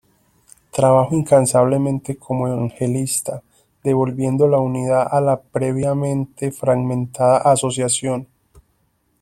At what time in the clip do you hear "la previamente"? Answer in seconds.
5.21-6.51